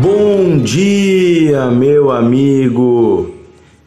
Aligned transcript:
Bom 0.00 0.56
dia, 0.56 1.66
meu 1.66 2.10
amigo 2.10 3.34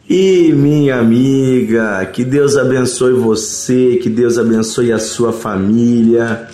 e 0.08 0.52
minha 0.52 1.00
amiga. 1.00 2.06
Que 2.06 2.22
Deus 2.22 2.56
abençoe 2.56 3.14
você, 3.14 3.98
que 4.00 4.08
Deus 4.08 4.38
abençoe 4.38 4.92
a 4.92 5.00
sua 5.00 5.32
família. 5.32 6.46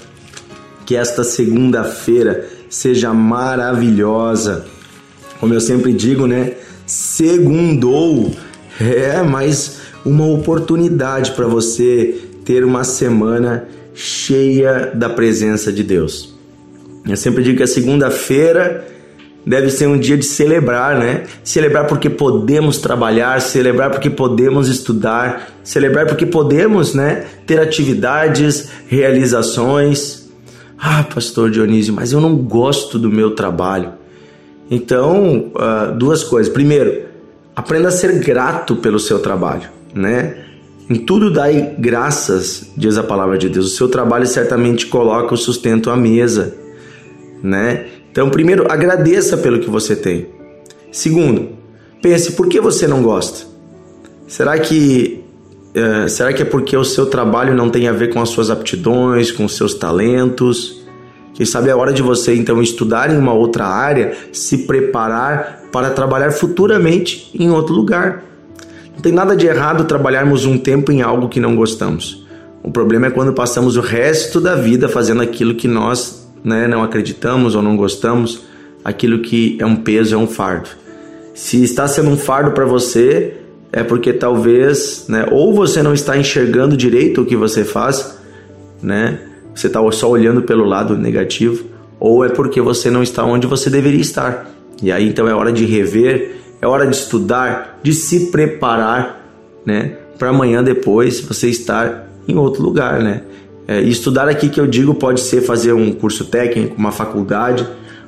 Que 0.86 0.96
esta 0.96 1.22
segunda-feira 1.22 2.48
seja 2.70 3.12
maravilhosa. 3.12 4.64
Como 5.38 5.52
eu 5.52 5.60
sempre 5.60 5.92
digo, 5.92 6.26
né? 6.26 6.54
Segundou. 6.86 8.34
É, 8.80 9.22
mais 9.22 9.76
uma 10.06 10.26
oportunidade 10.26 11.32
para 11.32 11.46
você 11.46 12.18
ter 12.46 12.64
uma 12.64 12.82
semana 12.82 13.68
cheia 13.94 14.90
da 14.94 15.10
presença 15.10 15.70
de 15.70 15.84
Deus. 15.84 16.34
Eu 17.06 17.16
sempre 17.18 17.42
digo 17.42 17.58
que 17.58 17.62
a 17.62 17.66
segunda-feira 17.66 18.99
deve 19.44 19.70
ser 19.70 19.86
um 19.86 19.98
dia 19.98 20.16
de 20.16 20.24
celebrar, 20.24 20.98
né? 20.98 21.24
Celebrar 21.42 21.86
porque 21.86 22.10
podemos 22.10 22.78
trabalhar, 22.78 23.40
celebrar 23.40 23.90
porque 23.90 24.10
podemos 24.10 24.68
estudar, 24.68 25.50
celebrar 25.64 26.06
porque 26.06 26.26
podemos, 26.26 26.94
né, 26.94 27.26
ter 27.46 27.60
atividades, 27.60 28.68
realizações. 28.86 30.28
Ah, 30.78 31.04
pastor 31.14 31.50
Dionísio, 31.50 31.92
mas 31.92 32.12
eu 32.12 32.20
não 32.20 32.36
gosto 32.36 32.98
do 32.98 33.10
meu 33.10 33.32
trabalho. 33.32 33.92
Então, 34.70 35.50
uh, 35.54 35.96
duas 35.96 36.22
coisas. 36.22 36.50
Primeiro, 36.52 37.02
aprenda 37.56 37.88
a 37.88 37.90
ser 37.90 38.18
grato 38.20 38.76
pelo 38.76 38.98
seu 38.98 39.18
trabalho, 39.18 39.68
né? 39.94 40.36
Em 40.88 40.96
tudo 40.96 41.30
dai 41.30 41.74
graças, 41.78 42.72
diz 42.76 42.96
a 42.96 43.02
palavra 43.02 43.36
de 43.36 43.48
Deus. 43.48 43.66
O 43.66 43.76
seu 43.76 43.88
trabalho 43.88 44.26
certamente 44.26 44.86
coloca 44.86 45.34
o 45.34 45.36
sustento 45.36 45.90
à 45.90 45.96
mesa, 45.96 46.56
né? 47.42 47.86
Então, 48.10 48.28
primeiro, 48.30 48.70
agradeça 48.70 49.36
pelo 49.36 49.60
que 49.60 49.70
você 49.70 49.94
tem. 49.94 50.26
Segundo, 50.90 51.50
pense 52.02 52.32
por 52.32 52.48
que 52.48 52.60
você 52.60 52.86
não 52.86 53.02
gosta. 53.02 53.46
Será 54.26 54.58
que 54.58 55.20
é, 55.74 56.08
será 56.08 56.32
que 56.32 56.42
é 56.42 56.44
porque 56.44 56.76
o 56.76 56.84
seu 56.84 57.06
trabalho 57.06 57.54
não 57.54 57.70
tem 57.70 57.86
a 57.86 57.92
ver 57.92 58.12
com 58.12 58.20
as 58.20 58.28
suas 58.28 58.50
aptidões, 58.50 59.30
com 59.30 59.44
os 59.44 59.56
seus 59.56 59.74
talentos? 59.74 60.80
Quem 61.34 61.46
sabe 61.46 61.70
é 61.70 61.74
hora 61.74 61.92
de 61.92 62.02
você 62.02 62.34
então 62.34 62.60
estudar 62.60 63.10
em 63.10 63.16
uma 63.16 63.32
outra 63.32 63.66
área, 63.66 64.14
se 64.32 64.58
preparar 64.66 65.62
para 65.72 65.90
trabalhar 65.90 66.32
futuramente 66.32 67.30
em 67.32 67.50
outro 67.50 67.74
lugar. 67.74 68.24
Não 68.92 69.00
tem 69.00 69.12
nada 69.12 69.36
de 69.36 69.46
errado 69.46 69.84
trabalharmos 69.84 70.44
um 70.44 70.58
tempo 70.58 70.90
em 70.90 71.02
algo 71.02 71.28
que 71.28 71.40
não 71.40 71.54
gostamos. 71.54 72.26
O 72.62 72.70
problema 72.70 73.06
é 73.06 73.10
quando 73.10 73.32
passamos 73.32 73.76
o 73.76 73.80
resto 73.80 74.40
da 74.40 74.54
vida 74.54 74.88
fazendo 74.88 75.22
aquilo 75.22 75.54
que 75.54 75.68
nós 75.68 76.19
né, 76.44 76.66
não 76.66 76.82
acreditamos 76.82 77.54
ou 77.54 77.62
não 77.62 77.76
gostamos, 77.76 78.42
aquilo 78.84 79.20
que 79.20 79.56
é 79.60 79.66
um 79.66 79.76
peso, 79.76 80.14
é 80.14 80.18
um 80.18 80.26
fardo. 80.26 80.68
Se 81.34 81.62
está 81.62 81.86
sendo 81.86 82.10
um 82.10 82.16
fardo 82.16 82.52
para 82.52 82.64
você, 82.64 83.34
é 83.72 83.82
porque 83.82 84.12
talvez, 84.12 85.06
né, 85.08 85.26
ou 85.30 85.54
você 85.54 85.82
não 85.82 85.94
está 85.94 86.16
enxergando 86.16 86.76
direito 86.76 87.22
o 87.22 87.26
que 87.26 87.36
você 87.36 87.64
faz, 87.64 88.18
né? 88.82 89.20
Você 89.54 89.66
está 89.66 89.80
só 89.92 90.10
olhando 90.10 90.42
pelo 90.42 90.64
lado 90.64 90.96
negativo, 90.96 91.64
ou 91.98 92.24
é 92.24 92.28
porque 92.28 92.60
você 92.60 92.90
não 92.90 93.02
está 93.02 93.24
onde 93.24 93.46
você 93.46 93.68
deveria 93.68 94.00
estar. 94.00 94.50
E 94.82 94.90
aí 94.90 95.08
então 95.08 95.28
é 95.28 95.34
hora 95.34 95.52
de 95.52 95.64
rever, 95.64 96.36
é 96.60 96.66
hora 96.66 96.86
de 96.86 96.96
estudar, 96.96 97.78
de 97.82 97.92
se 97.92 98.30
preparar, 98.30 99.20
né, 99.64 99.96
para 100.18 100.30
amanhã 100.30 100.62
depois 100.62 101.20
você 101.20 101.48
estar 101.48 102.08
em 102.26 102.36
outro 102.36 102.62
lugar, 102.62 103.00
né? 103.00 103.22
É, 103.70 103.80
estudar 103.82 104.28
aqui 104.28 104.48
que 104.48 104.60
eu 104.60 104.66
digo 104.66 104.92
pode 104.94 105.20
ser 105.20 105.42
fazer 105.42 105.72
um 105.72 105.92
curso 105.92 106.24
técnico, 106.24 106.74
uma 106.76 106.90
faculdade, 106.90 107.64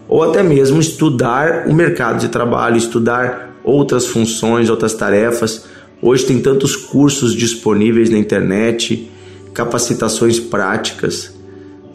ou 0.08 0.24
até 0.24 0.42
mesmo 0.42 0.80
estudar 0.80 1.68
o 1.68 1.72
mercado 1.72 2.18
de 2.18 2.26
trabalho, 2.26 2.76
estudar 2.76 3.60
outras 3.62 4.08
funções, 4.08 4.68
outras 4.68 4.92
tarefas. 4.92 5.66
Hoje 6.02 6.26
tem 6.26 6.40
tantos 6.40 6.74
cursos 6.74 7.32
disponíveis 7.32 8.10
na 8.10 8.18
internet, 8.18 9.08
capacitações 9.54 10.40
práticas. 10.40 11.32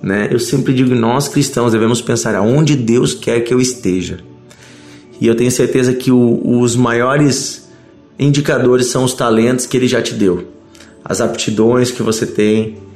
Né? 0.01 0.29
Eu 0.31 0.39
sempre 0.39 0.73
digo, 0.73 0.95
nós 0.95 1.27
cristãos 1.27 1.73
devemos 1.73 2.01
pensar 2.01 2.35
aonde 2.35 2.73
Deus 2.73 3.13
quer 3.13 3.41
que 3.41 3.53
eu 3.53 3.59
esteja. 3.59 4.19
E 5.19 5.27
eu 5.27 5.35
tenho 5.35 5.51
certeza 5.51 5.93
que 5.93 6.09
o, 6.09 6.61
os 6.61 6.73
maiores 6.77 7.67
indicadores 8.17 8.87
são 8.87 9.03
os 9.03 9.13
talentos 9.13 9.65
que 9.65 9.75
Ele 9.75 9.89
já 9.89 10.01
te 10.01 10.13
deu, 10.13 10.47
as 11.03 11.19
aptidões 11.19 11.91
que 11.91 12.01
você 12.01 12.25
tem, 12.25 12.86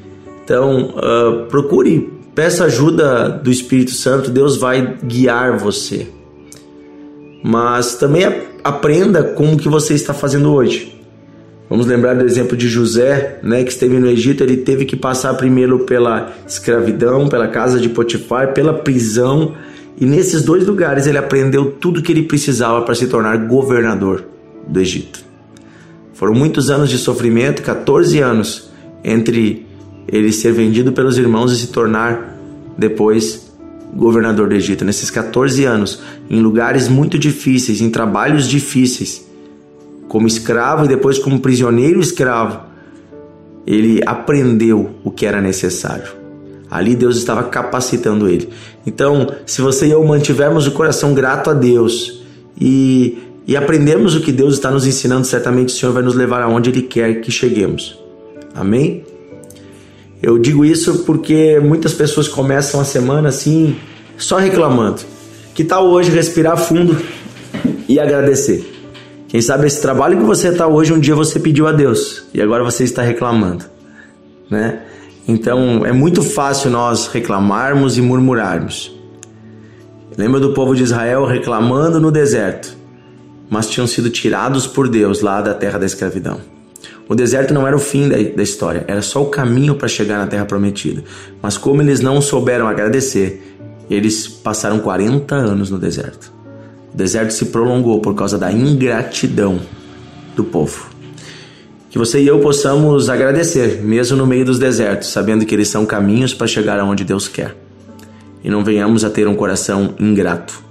então, 0.43 0.95
uh, 0.95 1.45
procure, 1.47 2.11
peça 2.33 2.65
ajuda 2.65 3.29
do 3.29 3.51
Espírito 3.51 3.91
Santo, 3.91 4.31
Deus 4.31 4.57
vai 4.57 4.97
guiar 5.03 5.57
você. 5.57 6.07
Mas 7.43 7.95
também 7.95 8.25
aprenda 8.63 9.23
como 9.23 9.57
que 9.57 9.69
você 9.69 9.93
está 9.93 10.13
fazendo 10.13 10.51
hoje. 10.51 10.99
Vamos 11.69 11.85
lembrar 11.85 12.15
do 12.15 12.25
exemplo 12.25 12.57
de 12.57 12.67
José, 12.67 13.39
né, 13.41 13.63
que 13.63 13.71
esteve 13.71 13.97
no 13.97 14.07
Egito, 14.07 14.43
ele 14.43 14.57
teve 14.57 14.83
que 14.83 14.95
passar 14.95 15.33
primeiro 15.35 15.79
pela 15.79 16.33
escravidão, 16.45 17.29
pela 17.29 17.47
casa 17.47 17.79
de 17.79 17.87
Potifar, 17.87 18.53
pela 18.53 18.73
prisão, 18.73 19.53
e 19.97 20.05
nesses 20.05 20.43
dois 20.43 20.67
lugares 20.67 21.07
ele 21.07 21.17
aprendeu 21.17 21.71
tudo 21.71 22.01
que 22.01 22.11
ele 22.11 22.23
precisava 22.23 22.81
para 22.81 22.93
se 22.93 23.07
tornar 23.07 23.37
governador 23.47 24.25
do 24.67 24.81
Egito. 24.81 25.23
Foram 26.13 26.33
muitos 26.33 26.69
anos 26.69 26.89
de 26.89 26.97
sofrimento, 26.97 27.61
14 27.61 28.19
anos 28.19 28.69
entre 29.03 29.65
ele 30.07 30.31
ser 30.31 30.51
vendido 30.51 30.91
pelos 30.91 31.17
irmãos 31.17 31.51
e 31.51 31.57
se 31.57 31.67
tornar 31.67 32.37
depois 32.77 33.51
governador 33.93 34.47
do 34.49 34.55
Egito. 34.55 34.85
Nesses 34.85 35.09
14 35.09 35.65
anos, 35.65 36.01
em 36.29 36.41
lugares 36.41 36.87
muito 36.87 37.17
difíceis, 37.17 37.81
em 37.81 37.89
trabalhos 37.89 38.47
difíceis, 38.47 39.27
como 40.07 40.27
escravo 40.27 40.85
e 40.85 40.87
depois 40.87 41.19
como 41.19 41.39
prisioneiro 41.39 41.99
escravo, 41.99 42.59
ele 43.65 44.01
aprendeu 44.05 44.91
o 45.03 45.11
que 45.11 45.25
era 45.25 45.41
necessário. 45.41 46.21
Ali 46.69 46.95
Deus 46.95 47.17
estava 47.17 47.43
capacitando 47.43 48.29
ele. 48.29 48.49
Então, 48.85 49.27
se 49.45 49.61
você 49.61 49.87
e 49.87 49.91
eu 49.91 50.03
mantivermos 50.05 50.67
o 50.67 50.71
coração 50.71 51.13
grato 51.13 51.49
a 51.49 51.53
Deus 51.53 52.23
e, 52.59 53.17
e 53.45 53.57
aprendermos 53.57 54.15
o 54.15 54.21
que 54.21 54.31
Deus 54.31 54.53
está 54.53 54.71
nos 54.71 54.87
ensinando, 54.87 55.27
certamente 55.27 55.69
o 55.69 55.71
Senhor 55.77 55.91
vai 55.91 56.01
nos 56.01 56.15
levar 56.15 56.41
aonde 56.41 56.69
Ele 56.69 56.81
quer 56.81 57.21
que 57.21 57.29
cheguemos. 57.29 57.99
Amém? 58.55 59.03
Eu 60.21 60.37
digo 60.37 60.63
isso 60.63 60.99
porque 60.99 61.59
muitas 61.59 61.93
pessoas 61.93 62.27
começam 62.27 62.79
a 62.79 62.85
semana 62.85 63.29
assim, 63.29 63.75
só 64.17 64.37
reclamando. 64.37 65.01
Que 65.55 65.63
tal 65.63 65.87
hoje 65.87 66.11
respirar 66.11 66.57
fundo 66.57 66.95
e 67.89 67.99
agradecer? 67.99 68.71
Quem 69.27 69.41
sabe 69.41 69.65
esse 69.65 69.81
trabalho 69.81 70.17
que 70.17 70.23
você 70.23 70.49
está 70.49 70.67
hoje, 70.67 70.93
um 70.93 70.99
dia 70.99 71.15
você 71.15 71.39
pediu 71.39 71.67
a 71.67 71.71
Deus 71.71 72.25
e 72.33 72.41
agora 72.41 72.63
você 72.63 72.83
está 72.83 73.01
reclamando, 73.01 73.65
né? 74.49 74.81
Então 75.27 75.85
é 75.85 75.91
muito 75.91 76.21
fácil 76.21 76.69
nós 76.69 77.07
reclamarmos 77.07 77.97
e 77.97 78.01
murmurarmos. 78.01 78.93
Lembra 80.17 80.39
do 80.39 80.53
povo 80.53 80.75
de 80.75 80.83
Israel 80.83 81.25
reclamando 81.25 81.99
no 81.99 82.11
deserto, 82.11 82.75
mas 83.49 83.69
tinham 83.69 83.87
sido 83.87 84.09
tirados 84.09 84.67
por 84.67 84.87
Deus 84.87 85.21
lá 85.21 85.41
da 85.41 85.53
terra 85.53 85.79
da 85.79 85.85
escravidão. 85.85 86.41
O 87.07 87.15
deserto 87.15 87.53
não 87.53 87.67
era 87.67 87.75
o 87.75 87.79
fim 87.79 88.07
da, 88.07 88.15
da 88.17 88.43
história, 88.43 88.85
era 88.87 89.01
só 89.01 89.21
o 89.21 89.25
caminho 89.25 89.75
para 89.75 89.87
chegar 89.87 90.17
na 90.17 90.27
terra 90.27 90.45
prometida. 90.45 91.03
Mas 91.41 91.57
como 91.57 91.81
eles 91.81 91.99
não 91.99 92.21
souberam 92.21 92.67
agradecer, 92.67 93.57
eles 93.89 94.27
passaram 94.27 94.79
40 94.79 95.35
anos 95.35 95.69
no 95.69 95.77
deserto. 95.77 96.31
O 96.93 96.97
deserto 96.97 97.31
se 97.31 97.47
prolongou 97.47 97.99
por 97.99 98.15
causa 98.15 98.37
da 98.37 98.51
ingratidão 98.51 99.59
do 100.35 100.43
povo. 100.43 100.89
Que 101.89 101.97
você 101.97 102.21
e 102.21 102.27
eu 102.27 102.39
possamos 102.39 103.09
agradecer, 103.09 103.81
mesmo 103.81 104.15
no 104.15 104.25
meio 104.25 104.45
dos 104.45 104.57
desertos, 104.57 105.09
sabendo 105.09 105.45
que 105.45 105.53
eles 105.53 105.67
são 105.67 105.85
caminhos 105.85 106.33
para 106.33 106.47
chegar 106.47 106.79
aonde 106.79 107.03
Deus 107.03 107.27
quer. 107.27 107.57
E 108.41 108.49
não 108.49 108.63
venhamos 108.63 109.03
a 109.03 109.09
ter 109.09 109.27
um 109.27 109.35
coração 109.35 109.93
ingrato, 109.99 110.63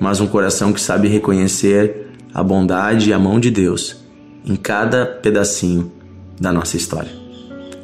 mas 0.00 0.20
um 0.20 0.26
coração 0.26 0.72
que 0.72 0.80
sabe 0.80 1.06
reconhecer 1.06 2.08
a 2.34 2.42
bondade 2.42 3.10
e 3.10 3.12
a 3.12 3.18
mão 3.18 3.38
de 3.38 3.50
Deus 3.50 4.07
em 4.44 4.56
cada 4.56 5.06
pedacinho 5.06 5.90
da 6.40 6.52
nossa 6.52 6.76
história. 6.76 7.10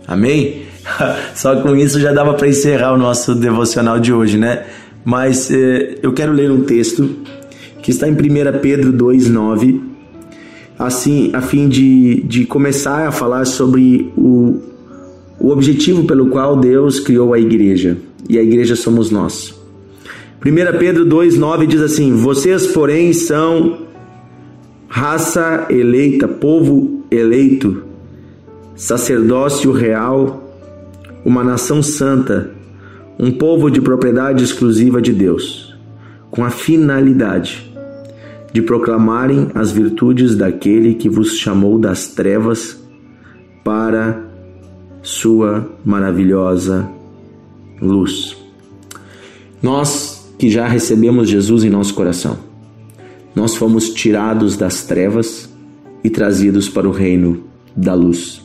Amém? 0.07 0.63
Só 1.35 1.57
com 1.63 1.75
isso 1.77 1.99
já 2.01 2.13
dava 2.13 2.35
para 2.35 2.49
encerrar 2.49 2.93
o 2.93 2.99
nosso 2.99 3.35
devocional 3.35 3.99
de 3.99 4.13
hoje, 4.13 4.39
né? 4.39 4.65
Mas 5.05 5.51
eh, 5.51 5.99
eu 6.03 6.13
quero 6.13 6.33
ler 6.33 6.51
um 6.51 6.63
texto 6.63 7.09
que 7.83 7.91
está 7.91 8.09
em 8.09 8.13
1 8.13 8.17
Pedro 8.63 8.93
2,9, 8.93 9.81
assim, 10.79 11.31
a 11.35 11.43
fim 11.43 11.69
de, 11.69 12.23
de 12.23 12.47
começar 12.47 13.07
a 13.07 13.13
falar 13.13 13.45
sobre 13.45 14.11
o, 14.17 14.61
o 15.39 15.51
objetivo 15.51 16.05
pelo 16.05 16.29
qual 16.29 16.57
Deus 16.57 16.99
criou 16.99 17.35
a 17.35 17.39
igreja. 17.39 17.99
E 18.27 18.39
a 18.39 18.43
igreja 18.43 18.75
somos 18.75 19.11
nós. 19.11 19.55
1 20.45 20.79
Pedro 20.79 21.05
2,9 21.05 21.67
diz 21.67 21.83
assim: 21.83 22.15
Vocês, 22.15 22.67
porém, 22.69 23.13
são 23.13 23.84
raça 24.97 25.67
eleita, 25.71 26.29
povo 26.29 27.03
eleito, 27.11 27.83
sacerdócio 28.77 29.73
real, 29.73 30.55
uma 31.25 31.43
nação 31.43 31.83
santa, 31.83 32.53
um 33.19 33.33
povo 33.33 33.73
de 33.73 33.81
propriedade 33.81 34.45
exclusiva 34.45 35.03
de 35.03 35.13
Deus. 35.13 35.77
com 36.31 36.45
a 36.45 36.51
finalidade 36.51 37.73
de 38.53 38.63
proclamarem 38.63 39.51
as 39.55 39.73
virtudes 39.73 40.37
daquele 40.37 40.95
que 40.95 41.09
vos 41.09 41.37
chamou 41.39 41.77
das 41.79 42.09
trevas 42.09 42.81
para 43.65 44.21
sua 45.03 45.69
maravilhosa 45.85 46.89
luz. 47.81 48.37
Nós 49.61 50.33
que 50.39 50.49
já 50.51 50.67
recebemos 50.67 51.29
Jesus 51.29 51.63
em 51.63 51.71
nosso 51.71 51.95
coração, 51.95 52.54
nós 53.35 53.57
fomos 53.57 53.89
tirados 53.91 54.57
das 54.57 54.85
trevas 54.85 55.49
e 56.03 56.11
trazidos 56.11 56.69
para 56.69 56.89
o 56.89 56.93
reino 56.93 57.45
da 57.77 57.95
luz. 57.95 58.43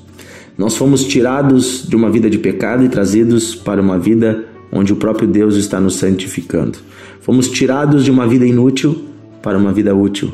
Nós 0.57 0.75
fomos 0.75 1.03
tirados 1.03 1.85
de 1.87 1.95
uma 1.95 2.09
vida 2.09 2.29
de 2.29 2.37
pecado 2.37 2.83
e 2.83 2.89
trazidos 2.89 3.55
para 3.55 3.81
uma 3.81 3.99
vida 3.99 4.45
onde 4.71 4.91
o 4.91 4.95
próprio 4.95 5.27
Deus 5.27 5.55
está 5.55 5.79
nos 5.79 5.95
santificando. 5.95 6.79
Fomos 7.21 7.47
tirados 7.47 8.03
de 8.03 8.11
uma 8.11 8.27
vida 8.27 8.45
inútil 8.45 9.05
para 9.41 9.57
uma 9.57 9.71
vida 9.71 9.95
útil. 9.95 10.33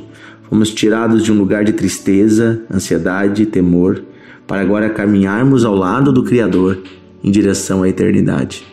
Fomos 0.50 0.72
tirados 0.74 1.24
de 1.24 1.31
um 1.31 1.38
lugar 1.38 1.63
de 1.63 1.74
tristeza, 1.74 2.62
ansiedade 2.72 3.46
temor 3.46 4.04
para 4.48 4.62
agora 4.62 4.90
caminharmos 4.90 5.66
ao 5.66 5.75
lado 5.75 6.12
do 6.12 6.24
Criador 6.24 6.81
em 7.24 7.31
direção 7.31 7.84
à 7.84 7.90
eternidade. 7.90 8.63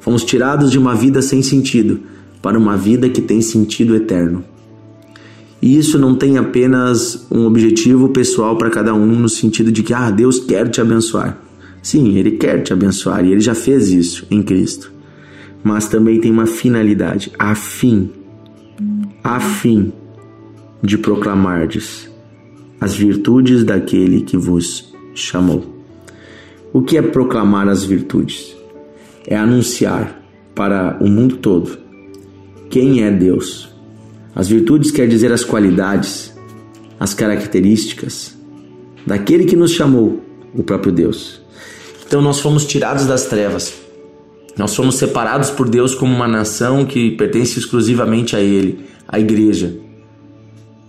Fomos 0.00 0.24
tirados 0.24 0.70
de 0.70 0.78
uma 0.78 0.94
vida 0.94 1.20
sem 1.20 1.42
sentido 1.42 2.00
para 2.40 2.58
uma 2.58 2.76
vida 2.76 3.08
que 3.08 3.20
tem 3.20 3.42
sentido 3.42 3.96
eterno. 3.96 4.44
E 5.60 5.76
isso 5.76 5.98
não 5.98 6.14
tem 6.14 6.38
apenas 6.38 7.26
um 7.30 7.46
objetivo 7.46 8.08
pessoal 8.10 8.56
para 8.56 8.70
cada 8.70 8.94
um, 8.94 9.06
no 9.06 9.28
sentido 9.28 9.72
de 9.72 9.82
que 9.82 9.92
ah, 9.92 10.10
Deus 10.10 10.38
quer 10.38 10.68
te 10.68 10.80
abençoar. 10.80 11.38
Sim, 11.82 12.16
Ele 12.16 12.32
quer 12.32 12.62
te 12.62 12.72
abençoar 12.72 13.24
e 13.24 13.32
Ele 13.32 13.40
já 13.40 13.54
fez 13.54 13.90
isso 13.90 14.26
em 14.30 14.42
Cristo. 14.42 14.92
Mas 15.62 15.88
também 15.88 16.20
tem 16.20 16.30
uma 16.30 16.46
finalidade, 16.46 17.32
a 17.38 17.54
fim, 17.54 18.10
a 19.24 19.40
fim 19.40 19.92
de 20.82 20.96
proclamardes 20.96 22.08
as 22.80 22.94
virtudes 22.94 23.64
daquele 23.64 24.20
que 24.20 24.36
vos 24.36 24.94
chamou. 25.14 25.78
O 26.72 26.82
que 26.82 26.96
é 26.96 27.02
proclamar 27.02 27.68
as 27.68 27.82
virtudes? 27.82 28.56
É 29.26 29.36
anunciar 29.36 30.22
para 30.54 30.96
o 31.00 31.08
mundo 31.08 31.36
todo 31.36 31.78
quem 32.70 33.02
é 33.02 33.10
Deus. 33.10 33.68
As 34.38 34.48
virtudes 34.48 34.90
quer 34.90 35.06
dizer 35.06 35.30
as 35.30 35.44
qualidades, 35.44 36.32
as 36.98 37.12
características 37.12 38.34
daquele 39.06 39.44
que 39.44 39.54
nos 39.54 39.72
chamou, 39.72 40.22
o 40.54 40.62
próprio 40.62 40.90
Deus. 40.90 41.42
Então 42.06 42.22
nós 42.22 42.40
fomos 42.40 42.64
tirados 42.64 43.04
das 43.04 43.26
trevas. 43.26 43.74
Nós 44.56 44.74
fomos 44.74 44.94
separados 44.94 45.50
por 45.50 45.68
Deus 45.68 45.94
como 45.94 46.14
uma 46.14 46.26
nação 46.26 46.86
que 46.86 47.10
pertence 47.10 47.58
exclusivamente 47.58 48.34
a 48.34 48.40
Ele, 48.40 48.86
a 49.06 49.20
igreja. 49.20 49.76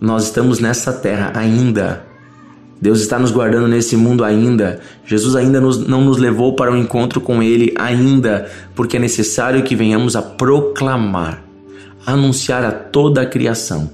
Nós 0.00 0.24
estamos 0.24 0.60
nessa 0.60 0.94
terra 0.94 1.32
ainda 1.34 2.08
Deus 2.80 3.00
está 3.00 3.18
nos 3.18 3.30
guardando 3.30 3.68
nesse 3.68 3.94
mundo 3.94 4.24
ainda. 4.24 4.80
Jesus 5.04 5.36
ainda 5.36 5.60
nos, 5.60 5.86
não 5.86 6.02
nos 6.02 6.16
levou 6.16 6.56
para 6.56 6.70
o 6.70 6.74
um 6.74 6.78
encontro 6.78 7.20
com 7.20 7.42
Ele 7.42 7.74
ainda, 7.76 8.50
porque 8.74 8.96
é 8.96 9.00
necessário 9.00 9.62
que 9.62 9.76
venhamos 9.76 10.16
a 10.16 10.22
proclamar, 10.22 11.44
anunciar 12.06 12.64
a 12.64 12.72
toda 12.72 13.22
a 13.22 13.26
criação 13.26 13.90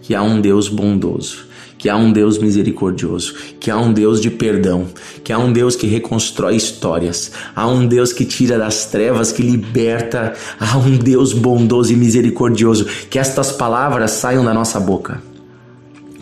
que 0.00 0.14
há 0.14 0.22
um 0.22 0.40
Deus 0.40 0.68
bondoso, 0.68 1.46
que 1.78 1.88
há 1.88 1.96
um 1.96 2.12
Deus 2.12 2.38
misericordioso, 2.38 3.34
que 3.58 3.70
há 3.70 3.76
um 3.76 3.92
Deus 3.92 4.20
de 4.20 4.30
perdão, 4.30 4.86
que 5.22 5.32
há 5.32 5.38
um 5.38 5.52
Deus 5.52 5.76
que 5.76 5.86
reconstrói 5.86 6.56
histórias, 6.56 7.32
há 7.54 7.66
um 7.66 7.86
Deus 7.86 8.12
que 8.12 8.24
tira 8.24 8.58
das 8.58 8.86
trevas, 8.86 9.32
que 9.32 9.42
liberta, 9.42 10.34
há 10.58 10.76
um 10.78 10.96
Deus 10.96 11.32
bondoso 11.32 11.92
e 11.92 11.96
misericordioso. 11.96 12.86
Que 13.08 13.18
estas 13.18 13.52
palavras 13.52 14.10
saiam 14.12 14.44
da 14.44 14.52
nossa 14.52 14.78
boca 14.78 15.22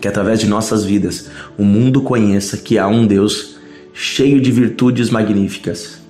que 0.01 0.09
através 0.09 0.41
de 0.41 0.47
nossas 0.47 0.85
vidas 0.85 1.29
o 1.59 1.65
mundo 1.65 2.01
conheça 2.01 2.57
que 2.57 2.79
há 2.79 2.89
um 2.89 3.07
Deus 3.07 3.57
cheio 3.93 4.41
de 4.41 4.51
virtudes 4.51 5.11
magníficas. 5.11 6.01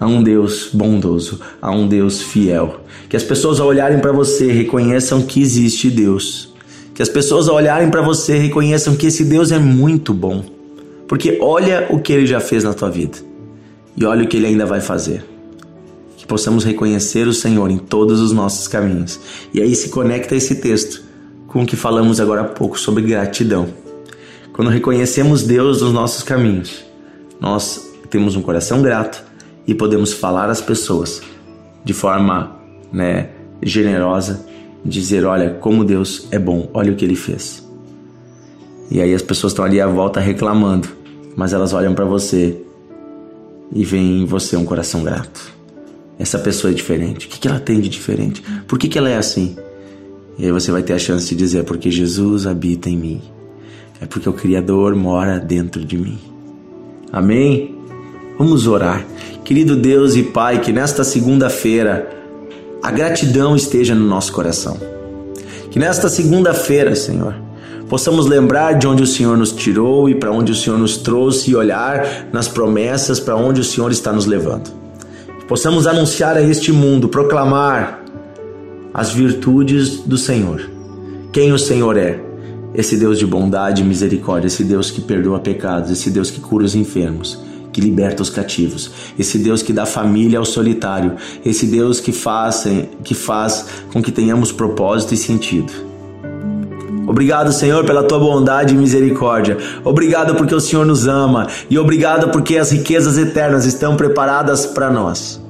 Há 0.00 0.06
um 0.06 0.22
Deus 0.22 0.70
bondoso, 0.72 1.40
há 1.60 1.70
um 1.72 1.88
Deus 1.88 2.22
fiel. 2.22 2.80
Que 3.08 3.16
as 3.16 3.24
pessoas 3.24 3.58
ao 3.58 3.66
olharem 3.66 3.98
para 3.98 4.12
você 4.12 4.52
reconheçam 4.52 5.22
que 5.22 5.40
existe 5.40 5.90
Deus. 5.90 6.54
Que 6.94 7.02
as 7.02 7.08
pessoas 7.08 7.48
ao 7.48 7.56
olharem 7.56 7.90
para 7.90 8.00
você 8.00 8.38
reconheçam 8.38 8.94
que 8.94 9.06
esse 9.06 9.24
Deus 9.24 9.50
é 9.50 9.58
muito 9.58 10.14
bom. 10.14 10.44
Porque 11.08 11.38
olha 11.40 11.88
o 11.90 12.00
que 12.00 12.12
ele 12.12 12.26
já 12.26 12.38
fez 12.38 12.62
na 12.62 12.74
tua 12.74 12.90
vida 12.90 13.18
e 13.96 14.04
olha 14.04 14.24
o 14.24 14.28
que 14.28 14.36
ele 14.36 14.46
ainda 14.46 14.66
vai 14.66 14.80
fazer. 14.80 15.24
Que 16.16 16.26
possamos 16.26 16.62
reconhecer 16.62 17.26
o 17.26 17.34
Senhor 17.34 17.68
em 17.68 17.78
todos 17.78 18.20
os 18.20 18.30
nossos 18.30 18.68
caminhos. 18.68 19.18
E 19.52 19.60
aí 19.60 19.74
se 19.74 19.88
conecta 19.88 20.36
esse 20.36 20.56
texto 20.56 21.02
com 21.48 21.62
o 21.62 21.66
que 21.66 21.74
falamos 21.74 22.20
agora 22.20 22.42
há 22.42 22.44
pouco 22.44 22.78
sobre 22.78 23.02
gratidão. 23.02 23.68
Quando 24.52 24.70
reconhecemos 24.70 25.42
Deus 25.42 25.82
nos 25.82 25.92
nossos 25.92 26.22
caminhos, 26.22 26.84
nós 27.40 27.88
temos 28.10 28.36
um 28.36 28.42
coração 28.42 28.82
grato 28.82 29.27
e 29.68 29.74
podemos 29.74 30.14
falar 30.14 30.48
às 30.48 30.62
pessoas 30.62 31.20
de 31.84 31.92
forma 31.92 32.56
né, 32.90 33.28
generosa, 33.62 34.46
dizer: 34.82 35.26
Olha, 35.26 35.50
como 35.60 35.84
Deus 35.84 36.26
é 36.30 36.38
bom, 36.38 36.70
olha 36.72 36.90
o 36.90 36.96
que 36.96 37.04
ele 37.04 37.14
fez. 37.14 37.62
E 38.90 39.02
aí 39.02 39.12
as 39.12 39.20
pessoas 39.20 39.52
estão 39.52 39.66
ali 39.66 39.78
à 39.78 39.86
volta 39.86 40.18
reclamando, 40.18 40.88
mas 41.36 41.52
elas 41.52 41.74
olham 41.74 41.94
para 41.94 42.06
você 42.06 42.58
e 43.70 43.84
veem 43.84 44.22
em 44.22 44.24
você 44.24 44.56
um 44.56 44.64
coração 44.64 45.04
grato. 45.04 45.52
Essa 46.18 46.38
pessoa 46.38 46.70
é 46.70 46.74
diferente. 46.74 47.26
O 47.26 47.28
que 47.28 47.46
ela 47.46 47.60
tem 47.60 47.78
de 47.78 47.90
diferente? 47.90 48.42
Por 48.66 48.78
que 48.78 48.98
ela 48.98 49.10
é 49.10 49.18
assim? 49.18 49.54
E 50.38 50.46
aí 50.46 50.50
você 50.50 50.72
vai 50.72 50.82
ter 50.82 50.94
a 50.94 50.98
chance 50.98 51.28
de 51.28 51.36
dizer: 51.36 51.58
é 51.58 51.62
porque 51.62 51.90
Jesus 51.90 52.46
habita 52.46 52.88
em 52.88 52.96
mim. 52.96 53.20
É 54.00 54.06
porque 54.06 54.28
o 54.28 54.32
Criador 54.32 54.94
mora 54.94 55.38
dentro 55.38 55.84
de 55.84 55.98
mim. 55.98 56.18
Amém? 57.12 57.76
Vamos 58.38 58.66
orar. 58.66 59.04
Querido 59.48 59.76
Deus 59.76 60.14
e 60.14 60.24
Pai, 60.24 60.60
que 60.60 60.70
nesta 60.74 61.02
segunda-feira 61.02 62.06
a 62.82 62.90
gratidão 62.90 63.56
esteja 63.56 63.94
no 63.94 64.04
nosso 64.04 64.30
coração. 64.30 64.76
Que 65.70 65.78
nesta 65.78 66.06
segunda-feira, 66.10 66.94
Senhor, 66.94 67.34
possamos 67.88 68.26
lembrar 68.26 68.74
de 68.74 68.86
onde 68.86 69.02
o 69.02 69.06
Senhor 69.06 69.38
nos 69.38 69.50
tirou 69.50 70.06
e 70.06 70.14
para 70.14 70.30
onde 70.30 70.52
o 70.52 70.54
Senhor 70.54 70.78
nos 70.78 70.98
trouxe 70.98 71.50
e 71.50 71.56
olhar 71.56 72.28
nas 72.30 72.46
promessas 72.46 73.18
para 73.18 73.36
onde 73.36 73.62
o 73.62 73.64
Senhor 73.64 73.90
está 73.90 74.12
nos 74.12 74.26
levando. 74.26 74.70
Que 75.40 75.46
possamos 75.46 75.86
anunciar 75.86 76.36
a 76.36 76.42
este 76.42 76.70
mundo, 76.70 77.08
proclamar 77.08 78.04
as 78.92 79.12
virtudes 79.12 80.00
do 80.00 80.18
Senhor. 80.18 80.60
Quem 81.32 81.54
o 81.54 81.58
Senhor 81.58 81.96
é? 81.96 82.20
Esse 82.74 82.98
Deus 82.98 83.18
de 83.18 83.26
bondade 83.26 83.80
e 83.80 83.86
misericórdia, 83.86 84.48
esse 84.48 84.62
Deus 84.62 84.90
que 84.90 85.00
perdoa 85.00 85.38
pecados, 85.38 85.90
esse 85.90 86.10
Deus 86.10 86.30
que 86.30 86.38
cura 86.38 86.66
os 86.66 86.74
enfermos, 86.74 87.47
que 87.78 87.80
liberta 87.80 88.22
os 88.24 88.28
cativos, 88.28 88.90
esse 89.16 89.38
Deus 89.38 89.62
que 89.62 89.72
dá 89.72 89.86
família 89.86 90.40
ao 90.40 90.44
solitário, 90.44 91.14
esse 91.44 91.64
Deus 91.66 92.00
que 92.00 92.10
faz, 92.10 92.66
que 93.04 93.14
faz 93.14 93.66
com 93.92 94.02
que 94.02 94.10
tenhamos 94.10 94.50
propósito 94.50 95.14
e 95.14 95.16
sentido. 95.16 95.72
Obrigado, 97.06 97.52
Senhor, 97.52 97.84
pela 97.84 98.02
tua 98.02 98.18
bondade 98.18 98.74
e 98.74 98.76
misericórdia. 98.76 99.56
Obrigado 99.84 100.34
porque 100.34 100.54
o 100.54 100.60
Senhor 100.60 100.84
nos 100.84 101.06
ama 101.06 101.46
e 101.70 101.78
obrigado 101.78 102.30
porque 102.30 102.58
as 102.58 102.72
riquezas 102.72 103.16
eternas 103.16 103.64
estão 103.64 103.96
preparadas 103.96 104.66
para 104.66 104.90
nós. 104.90 105.40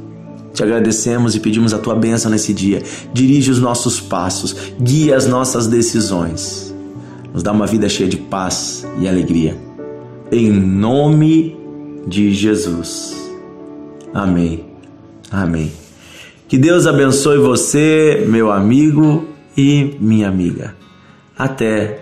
Te 0.53 0.63
agradecemos 0.63 1.35
e 1.35 1.41
pedimos 1.41 1.73
a 1.73 1.79
tua 1.79 1.95
bênção 1.95 2.31
nesse 2.31 2.53
dia. 2.53 2.83
Dirige 3.13 3.51
os 3.51 3.59
nossos 3.59 4.01
passos, 4.01 4.55
guia 4.79 5.17
as 5.17 5.27
nossas 5.27 5.67
decisões. 5.67 6.75
Nos 7.33 7.43
dá 7.43 7.53
uma 7.53 7.67
vida 7.67 7.89
cheia 7.89 8.09
de 8.09 8.19
paz 8.19 8.87
e 9.01 9.09
alegria. 9.09 9.57
Em 10.31 10.51
nome 10.51 11.58
de 12.09 12.33
Jesus. 12.35 13.15
Amém. 14.15 14.65
Amém. 15.31 15.71
Que 16.49 16.57
Deus 16.57 16.87
abençoe 16.87 17.39
você, 17.39 18.25
meu 18.27 18.51
amigo 18.51 19.29
e 19.57 19.97
minha 20.01 20.29
amiga. 20.29 20.75
Até 21.37 22.01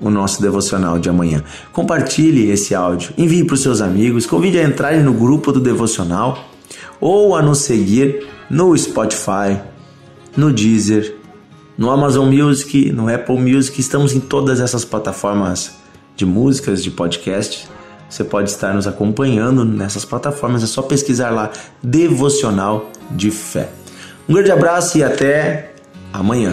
o 0.00 0.10
nosso 0.10 0.40
devocional 0.40 0.98
de 0.98 1.08
amanhã. 1.08 1.42
Compartilhe 1.72 2.50
esse 2.50 2.74
áudio, 2.74 3.12
envie 3.18 3.44
para 3.44 3.54
os 3.54 3.60
seus 3.60 3.80
amigos, 3.80 4.26
convide 4.26 4.58
a 4.58 4.64
entrarem 4.64 5.02
no 5.02 5.12
grupo 5.12 5.52
do 5.52 5.60
devocional 5.60 6.48
ou 7.00 7.36
a 7.36 7.42
nos 7.42 7.58
seguir 7.58 8.26
no 8.48 8.76
Spotify, 8.76 9.60
no 10.36 10.52
Deezer, 10.52 11.16
no 11.76 11.90
Amazon 11.90 12.32
Music, 12.32 12.90
no 12.92 13.12
Apple 13.12 13.38
Music. 13.38 13.78
Estamos 13.80 14.14
em 14.14 14.20
todas 14.20 14.60
essas 14.60 14.84
plataformas 14.84 15.76
de 16.16 16.24
músicas, 16.24 16.82
de 16.82 16.90
podcast. 16.90 17.68
Você 18.08 18.24
pode 18.24 18.50
estar 18.50 18.72
nos 18.74 18.86
acompanhando 18.86 19.64
nessas 19.64 20.04
plataformas, 20.04 20.62
é 20.62 20.66
só 20.66 20.82
pesquisar 20.82 21.30
lá 21.30 21.50
Devocional 21.82 22.90
de 23.10 23.30
Fé. 23.30 23.68
Um 24.28 24.34
grande 24.34 24.50
abraço 24.50 24.98
e 24.98 25.02
até 25.02 25.72
amanhã. 26.12 26.52